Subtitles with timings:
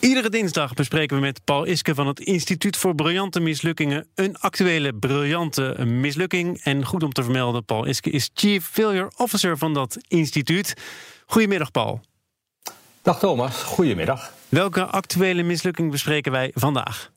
[0.00, 4.94] Iedere dinsdag bespreken we met Paul Iske van het Instituut voor Briljante Mislukkingen een actuele
[4.94, 6.60] briljante mislukking.
[6.62, 10.74] En goed om te vermelden, Paul Iske is Chief Failure Officer van dat instituut.
[11.26, 12.00] Goedemiddag, Paul.
[13.02, 14.32] Dag Thomas, goedemiddag.
[14.48, 17.10] Welke actuele mislukking bespreken wij vandaag?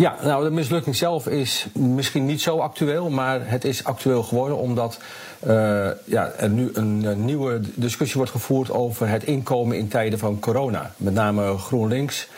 [0.00, 4.56] Ja, nou de mislukking zelf is misschien niet zo actueel, maar het is actueel geworden
[4.56, 4.98] omdat
[5.46, 5.50] uh,
[6.04, 10.92] ja, er nu een, nieuwe discussie wordt gevoerd over het inkomen in tijden van corona.
[10.96, 12.28] Met name GroenLinks.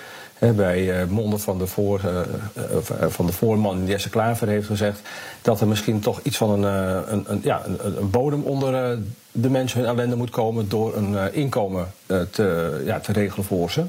[0.51, 5.01] Bij uh, monden van de, voor, uh, van de voorman Jesse Klaver heeft gezegd
[5.43, 6.63] dat er misschien toch iets van een,
[7.13, 8.99] een, een ja, een, bodem onder
[9.33, 13.85] de mensen hun ellende moet komen door een inkomen te, ja, te regelen voor ze.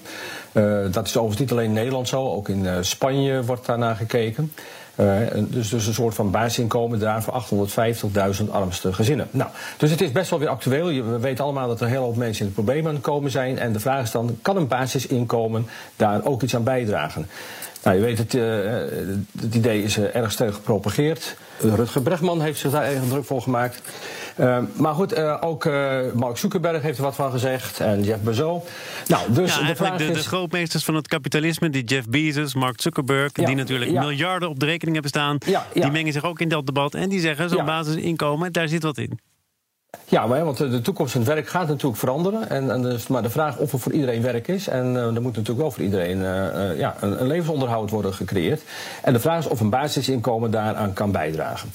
[0.92, 4.52] dat is overigens niet alleen in Nederland zo, ook in Spanje wordt daarnaar gekeken.
[4.96, 7.44] Uh, dus, dus een soort van basisinkomen daar voor
[8.44, 9.28] 850.000 armste gezinnen.
[9.32, 10.86] Nou, dus het is best wel weer actueel.
[10.86, 13.60] We weten allemaal dat er heel veel mensen in de problemen aan het komen zijn.
[13.60, 17.28] En de vraag is dan, kan een basisinkomen daar ook iets aan bijdragen?
[17.84, 18.44] Nou, je weet, het, uh,
[19.42, 21.36] het idee is uh, erg sterk gepropageerd.
[21.60, 23.82] Rutger Bregman heeft zich daar erg druk voor gemaakt.
[24.40, 27.80] Uh, maar goed, uh, ook uh, Mark Zuckerberg heeft er wat van gezegd.
[27.80, 28.64] En Jeff Bezos.
[29.08, 30.14] Nou, dus ja, de vraag de, is...
[30.14, 33.32] de grootmeesters van het kapitalisme, die Jeff Bezos, Mark Zuckerberg...
[33.34, 34.02] Ja, die natuurlijk ja.
[34.02, 35.38] miljarden op de rekening hebben staan...
[35.46, 35.82] Ja, ja.
[35.82, 36.96] die mengen zich ook in dat debat.
[36.96, 37.64] En die zeggen, zo'n Ja.
[37.64, 39.20] basisinkomen, daar zit wat in.
[40.06, 42.50] Ja, maar, want de toekomst van het werk gaat natuurlijk veranderen.
[42.50, 44.68] En, en dus, maar de vraag of er voor iedereen werk is.
[44.68, 48.14] En uh, er moet natuurlijk wel voor iedereen uh, uh, ja, een, een, levensonderhoud worden
[48.14, 48.62] gecreëerd.
[49.02, 51.74] En de vraag is of een basisinkomen daaraan kan bijdragen.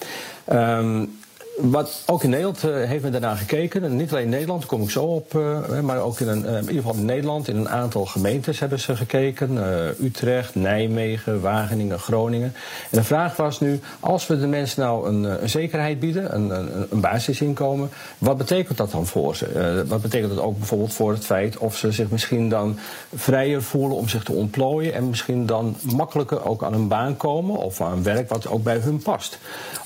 [0.53, 1.18] Um,
[1.61, 3.85] wat ook in Nederland uh, heeft men daarna gekeken.
[3.85, 5.35] En niet alleen in Nederland, daar kom ik zo op.
[5.35, 7.49] Uh, maar ook in, een, uh, in ieder geval in Nederland.
[7.49, 9.57] In een aantal gemeentes hebben ze gekeken.
[10.03, 12.55] Utrecht, Nijmegen, Wageningen, Groningen.
[12.91, 16.87] En de vraag was nu, als we de mensen nou een, zekerheid bieden, een, een,
[16.91, 17.91] een, basisinkomen.
[18.19, 19.85] Wat betekent dat dan voor ze?
[19.89, 22.79] wat betekent dat ook bijvoorbeeld voor het feit of ze zich misschien dan
[23.15, 24.95] vrijer voelen om zich te ontplooien.
[24.95, 27.57] En misschien dan makkelijker ook aan een baan komen.
[27.57, 29.39] Of aan werk wat ook bij hun past.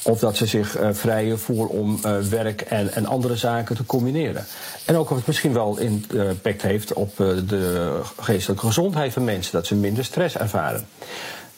[0.02, 4.44] Of dat ze zich vrijer voelen om uh, werk en, en, andere zaken te combineren.
[4.84, 9.52] En ook of het misschien wel impact heeft op uh, de geestelijke gezondheid van mensen,
[9.52, 10.86] dat ze minder stress ervaren.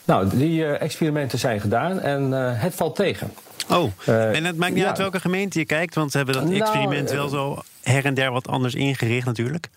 [0.05, 3.33] Nou, die experimenten zijn gedaan en het valt tegen.
[3.69, 4.87] Oh, en het maakt niet ja.
[4.87, 8.13] uit welke gemeente je kijkt, want ze hebben dat experiment nou, wel zo her en
[8.13, 9.69] der wat anders ingericht natuurlijk.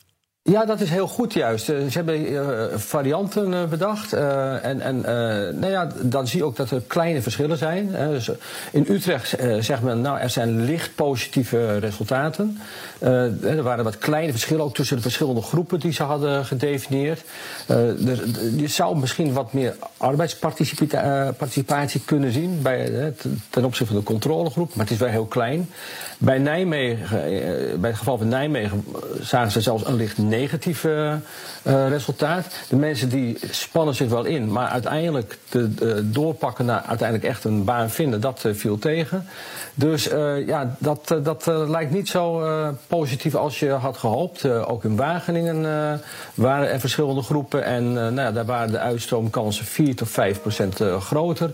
[0.48, 1.64] Ja, dat is heel goed juist.
[1.64, 4.12] Ze hebben uh, varianten uh, bedacht.
[4.12, 5.00] En en
[5.60, 7.90] nou ja, dan zie je ook dat er kleine verschillen zijn.
[7.90, 8.30] dus
[8.72, 12.58] in Utrecht zegt men, nou, er zijn licht positieve resultaten.
[13.42, 17.22] er waren wat kleine verschillen ook tussen de verschillende groepen die ze hadden gedefinieerd.
[17.66, 18.20] er,
[18.56, 23.12] je zou misschien wat meer arbeidsparticipatie kunnen zien bij,
[23.50, 25.70] ten opzichte van de controlegroep, maar het is wel heel klein.
[26.18, 27.20] Bij Nijmegen,
[27.80, 28.84] bij het geval van Nijmegen,
[29.20, 31.18] zagen ze zelfs een licht negatieve
[31.62, 32.46] uh, resultaat.
[32.68, 37.44] De mensen die spannen zich wel in, maar uiteindelijk de, de doorpakken naar uiteindelijk echt
[37.44, 39.26] een baan vinden, dat uh, viel tegen.
[39.74, 40.04] Dus
[40.46, 42.42] ja, dat, dat lijkt niet zo
[42.86, 44.44] positief als je had gehoopt.
[44.44, 45.62] ook in Wageningen
[46.34, 50.80] waren er verschillende groepen en nou ja, daar waren de uitstroomkansen 4 tot 5 procent
[51.00, 51.50] groter.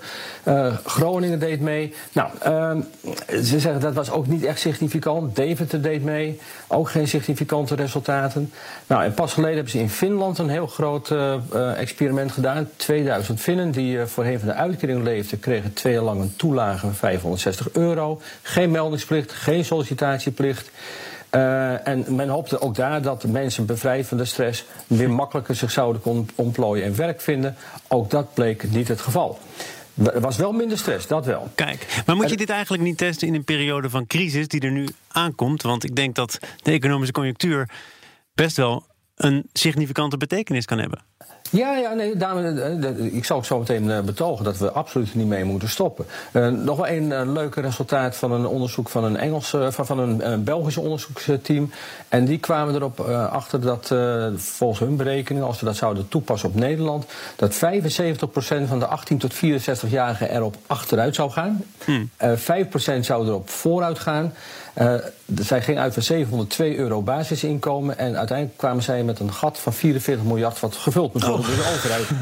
[0.85, 1.95] Groningen deed mee.
[2.13, 2.81] Nou, ehm,
[3.29, 5.37] ze zeggen dat was ook niet echt significant.
[5.37, 8.53] Deventer deed mee, ook geen significante resultaten.
[8.87, 12.69] Nou, en pas geleden hebben ze in Finland een heel groot uh, experiment gedaan.
[12.77, 16.79] 2000 Finnen die uh, voorheen van de uitkering leefden, kregen twee jaar lang een toelage
[16.79, 18.21] van 560 euro.
[18.43, 20.71] Geen meldingsplicht, geen sollicitatieplicht.
[21.31, 25.55] Uh, en men hoopte ook daar dat de mensen bevrijd van de stress weer makkelijker
[25.55, 27.57] zich zouden ontplooien en werk vinden.
[27.89, 29.39] Ook dat bleek niet het geval.
[30.13, 31.49] Er was wel minder stress, dat wel.
[31.55, 34.71] Kijk, maar moet je dit eigenlijk niet testen in een periode van crisis die er
[34.71, 35.63] nu aankomt?
[35.63, 37.69] Want ik denk dat de economische conjunctuur
[38.35, 41.05] best wel een significante betekenis kan hebben.
[41.51, 42.59] Ja, ja nee, daarom,
[42.97, 46.07] ik zal ook zo meteen betogen dat we absoluut niet mee moeten stoppen.
[46.33, 49.99] Uh, nog wel een uh, leuke resultaat van een onderzoek van een Engelse, van, van
[49.99, 51.71] een uh, Belgisch onderzoeksteam.
[52.09, 53.01] En die kwamen erop
[53.31, 53.95] achter dat
[54.37, 57.07] volgens hun berekeningen, als we dat zouden toepassen op Nederland,
[57.37, 57.59] dat 75%
[58.67, 61.65] van de 18 tot 64-jarigen erop achteruit zou gaan.
[61.85, 62.11] Hmm.
[62.37, 64.33] 5% zou erop vooruit gaan.
[64.81, 64.95] Uh,
[65.41, 69.73] zij ging uit van 702 euro basisinkomen en uiteindelijk kwamen zij met een gat van
[69.73, 71.21] 44 miljard wat gevuld Oh.
[71.23, 72.07] door de overheid.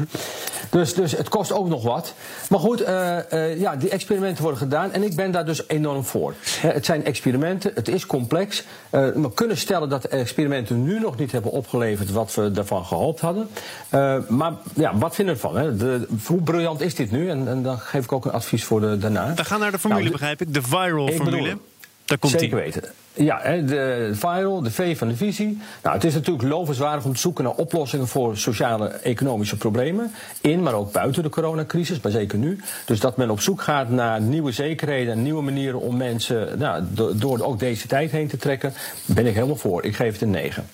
[0.69, 2.13] Dus, dus het kost ook nog wat.
[2.49, 6.03] Maar goed, eh, eh, ja, die experimenten worden gedaan en ik ben daar dus enorm
[6.05, 6.33] voor.
[6.57, 8.63] Het zijn experimenten, het is complex.
[8.89, 12.85] Eh, we kunnen stellen dat de experimenten nu nog niet hebben opgeleverd wat we daarvan
[12.85, 13.47] gehoopt hadden.
[13.89, 15.57] Eh, maar ja, wat vinden we ervan?
[15.61, 15.75] Hè?
[15.77, 17.29] De, hoe briljant is dit nu?
[17.29, 19.33] En, en dan geef ik ook een advies voor de, daarna.
[19.33, 20.53] We gaan naar de formule, Nou, de- begrijp ik.
[20.53, 21.37] De viral Ik formule.
[21.43, 21.61] bedoel-
[22.05, 22.65] Daar komt Zeker die.
[22.65, 22.83] weten.
[23.15, 25.57] Ja, de viral, de V van de visie.
[25.83, 30.11] Nou, het is natuurlijk lovenswaardig om te zoeken naar oplossingen voor sociale economische problemen.
[30.41, 32.59] In, maar ook buiten de coronacrisis, maar zeker nu.
[32.85, 36.83] Dus dat men op zoek gaat naar nieuwe zekerheden en nieuwe manieren om mensen nou,
[36.89, 38.73] do- door ook deze tijd heen te trekken,
[39.05, 39.83] ben ik helemaal voor.
[39.83, 40.65] Ik geef het een 9.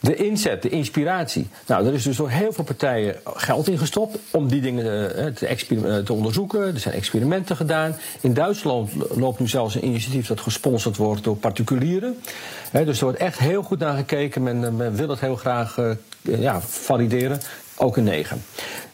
[0.00, 1.48] De inzet, de inspiratie.
[1.66, 5.26] Nou, er is dus door heel veel partijen geld in gestopt om die dingen eh,
[5.26, 6.60] te, exper- eh, te onderzoeken.
[6.74, 7.96] Er zijn experimenten gedaan.
[8.20, 12.16] In Duitsland loopt nu zelfs een initiatief dat gesponsord wordt door particulieren.
[12.72, 14.42] Dus er wordt echt heel goed naar gekeken.
[14.42, 15.90] Men, eh, men wil het heel graag eh,
[16.22, 17.40] ja, valideren.
[17.78, 18.44] Ook een 9.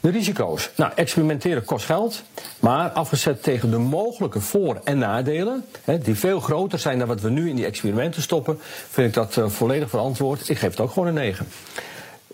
[0.00, 0.70] De risico's.
[0.76, 2.22] Nou, experimenteren kost geld.
[2.60, 7.20] Maar afgezet tegen de mogelijke voor- en nadelen, hè, die veel groter zijn dan wat
[7.20, 8.58] we nu in die experimenten stoppen,
[8.90, 10.48] vind ik dat eh, volledig verantwoord.
[10.48, 11.48] Ik geef het ook gewoon een 9.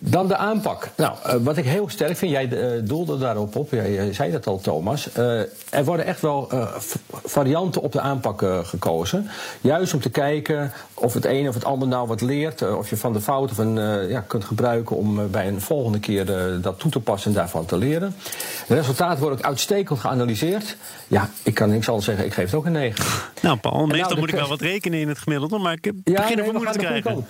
[0.03, 0.89] Dan de aanpak.
[0.97, 4.31] Nou, eh, wat ik heel sterk vind, jij eh, doelde daarop op, jij, jij zei
[4.33, 5.13] dat al, Thomas.
[5.13, 6.67] Eh, er worden echt wel eh,
[7.25, 9.29] varianten op de aanpak eh, gekozen.
[9.61, 12.63] Juist om te kijken of het een of het ander nou wat leert.
[12.63, 15.61] eh, of je van de fouten van, eh, ja, kunt gebruiken om eh, bij een
[15.61, 18.15] volgende keer eh, dat toe te passen en daarvan te leren.
[18.69, 20.77] De resultaten worden ook uitstekend geanalyseerd.
[21.09, 23.05] Ja, ik kan niks anders zeggen, ik geef het ook een 9.
[23.43, 26.39] Nou, Paul, meestal de moet ik wel wat rekenen in het gemiddelde, maar ik begin
[26.39, 27.27] er nee, te krijgen.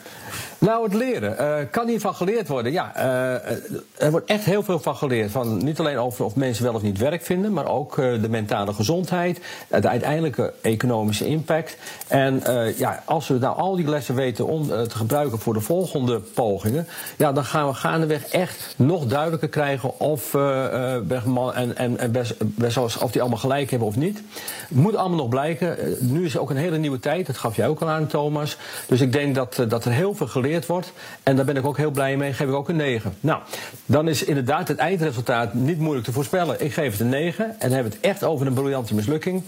[0.60, 1.38] Nou, het leren.
[1.38, 2.72] eh, kan hiervan geleerd worden?
[2.72, 3.50] Ja, eh,
[3.96, 5.30] er wordt echt heel veel van geleerd.
[5.30, 8.28] Van, niet alleen over of mensen wel of niet werk vinden, maar ook eh, de
[8.28, 11.76] mentale gezondheid, eh, de uiteindelijke economische impact.
[12.08, 15.54] En eh, ja, als we nou al die lessen weten om eh, te gebruiken voor
[15.54, 16.86] de volgende pogingen,
[17.16, 21.98] ja, dan gaan we gaandeweg echt nog duidelijker krijgen of eh, eh, Bergman en, en,
[21.98, 24.22] en Bes- Bezos, of die allemaal gelijk hebben of niet.
[24.68, 25.78] Moet allemaal nog blijken.
[25.78, 27.26] Eh, nu is ook een hele nieuwe tijd.
[27.26, 28.56] Dat gaf jij ook al aan, Thomas.
[28.86, 30.92] Dus ik denk dat, eh, dat er heel veel geleerd wordt.
[31.22, 32.32] En daar ben ik ook heel blij mee.
[32.32, 33.14] Geef ik ook een 9.
[33.20, 33.40] Nou,
[33.86, 36.64] dan is inderdaad het eindresultaat niet moeilijk te voorspellen.
[36.64, 37.44] Ik geef het een 9.
[37.44, 39.42] En dan hebben we het echt over een briljante mislukking.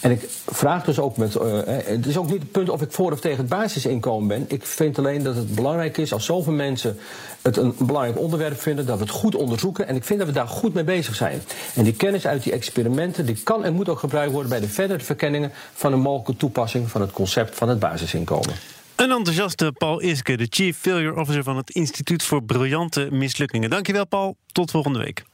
[0.00, 1.36] En ik vraag dus ook met.
[1.36, 4.28] eh, eh, het is ook niet het punt of ik voor of tegen het basisinkomen
[4.28, 4.44] ben.
[4.48, 6.98] Ik vind alleen dat het belangrijk is als zoveel mensen
[7.42, 9.88] het een belangrijk onderwerp vinden, dat we het goed onderzoeken.
[9.88, 11.42] En ik vind dat we daar goed mee bezig zijn.
[11.74, 14.68] En die kennis uit die experimenten, die kan en moet ook gebruikt worden bij de
[14.68, 18.54] verdere verkenningen van een mogelijke toepassing van het concept van het basisinkomen.
[18.98, 23.70] Een enthousiaste Paul Iske, de Chief Failure Officer van het Instituut voor Briljante Mislukkingen.
[23.70, 24.36] Dankjewel, Paul.
[24.46, 25.24] Tot volgende week.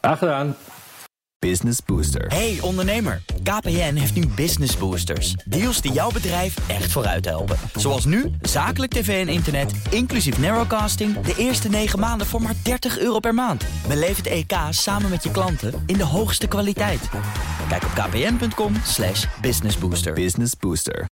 [0.00, 0.56] Graag gedaan.
[1.38, 2.26] Business Booster.
[2.26, 5.32] Hey ondernemer, KPN heeft nu Business Boosters.
[5.44, 7.56] Deals die jouw bedrijf echt vooruit helpen.
[7.74, 11.20] Zoals nu, zakelijk tv en internet, inclusief narrowcasting...
[11.20, 13.64] de eerste 9 maanden voor maar 30 euro per maand.
[13.88, 17.08] Beleef het EK samen met je klanten in de hoogste kwaliteit.
[17.68, 20.12] Kijk op kpn.com slash businessbooster.
[20.12, 21.11] Business Booster.